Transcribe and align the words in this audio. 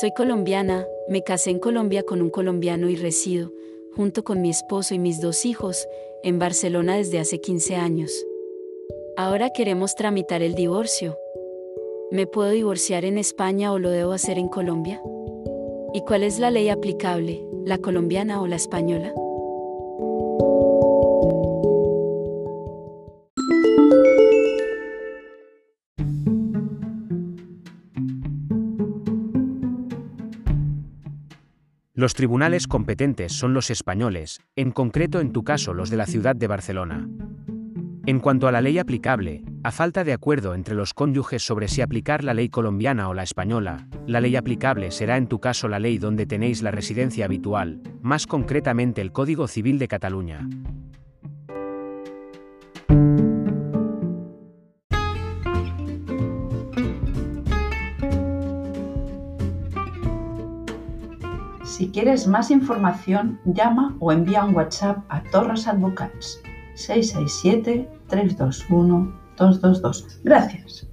Soy 0.00 0.10
colombiana, 0.10 0.88
me 1.08 1.22
casé 1.22 1.50
en 1.50 1.60
Colombia 1.60 2.02
con 2.02 2.20
un 2.20 2.28
colombiano 2.28 2.88
y 2.88 2.96
resido, 2.96 3.52
junto 3.94 4.24
con 4.24 4.42
mi 4.42 4.50
esposo 4.50 4.92
y 4.92 4.98
mis 4.98 5.20
dos 5.20 5.44
hijos, 5.44 5.86
en 6.24 6.40
Barcelona 6.40 6.96
desde 6.96 7.20
hace 7.20 7.40
15 7.40 7.76
años. 7.76 8.10
Ahora 9.16 9.50
queremos 9.50 9.94
tramitar 9.94 10.42
el 10.42 10.56
divorcio. 10.56 11.16
¿Me 12.10 12.26
puedo 12.26 12.50
divorciar 12.50 13.04
en 13.04 13.18
España 13.18 13.72
o 13.72 13.78
lo 13.78 13.90
debo 13.90 14.10
hacer 14.10 14.36
en 14.36 14.48
Colombia? 14.48 15.00
¿Y 15.92 16.00
cuál 16.00 16.24
es 16.24 16.40
la 16.40 16.50
ley 16.50 16.70
aplicable, 16.70 17.46
la 17.64 17.78
colombiana 17.78 18.42
o 18.42 18.48
la 18.48 18.56
española? 18.56 19.14
Los 31.96 32.14
tribunales 32.14 32.66
competentes 32.66 33.32
son 33.32 33.54
los 33.54 33.70
españoles, 33.70 34.40
en 34.56 34.72
concreto 34.72 35.20
en 35.20 35.30
tu 35.30 35.44
caso 35.44 35.74
los 35.74 35.90
de 35.90 35.96
la 35.96 36.06
ciudad 36.06 36.34
de 36.34 36.48
Barcelona. 36.48 37.08
En 38.04 38.18
cuanto 38.18 38.48
a 38.48 38.52
la 38.52 38.60
ley 38.60 38.80
aplicable, 38.80 39.44
a 39.62 39.70
falta 39.70 40.02
de 40.02 40.12
acuerdo 40.12 40.56
entre 40.56 40.74
los 40.74 40.92
cónyuges 40.92 41.46
sobre 41.46 41.68
si 41.68 41.82
aplicar 41.82 42.24
la 42.24 42.34
ley 42.34 42.48
colombiana 42.48 43.08
o 43.08 43.14
la 43.14 43.22
española, 43.22 43.86
la 44.08 44.20
ley 44.20 44.34
aplicable 44.34 44.90
será 44.90 45.16
en 45.16 45.28
tu 45.28 45.38
caso 45.38 45.68
la 45.68 45.78
ley 45.78 45.98
donde 45.98 46.26
tenéis 46.26 46.62
la 46.62 46.72
residencia 46.72 47.26
habitual, 47.26 47.80
más 48.02 48.26
concretamente 48.26 49.00
el 49.00 49.12
Código 49.12 49.46
Civil 49.46 49.78
de 49.78 49.86
Cataluña. 49.86 50.48
Si 61.64 61.88
quieres 61.90 62.26
más 62.28 62.50
información, 62.50 63.40
llama 63.46 63.96
o 63.98 64.12
envía 64.12 64.44
un 64.44 64.54
WhatsApp 64.54 64.98
a 65.08 65.22
Torres 65.22 65.66
Advocats 65.66 66.40
667 66.74 67.88
321 68.08 69.14
222. 69.36 70.20
Gracias. 70.24 70.86